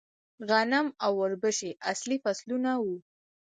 [0.49, 2.95] غنم او وربشې اصلي فصلونه وو